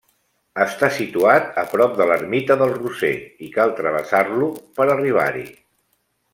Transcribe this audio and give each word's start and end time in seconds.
Està 0.63 0.87
situat 0.95 1.59
a 1.63 1.65
prop 1.73 1.93
de 1.99 2.07
l'ermita 2.13 2.57
del 2.63 2.73
Roser 2.79 3.13
i 3.49 3.53
cal 3.59 3.77
travessar-lo 3.83 4.51
per 4.81 4.89
arribar-hi. 4.99 5.49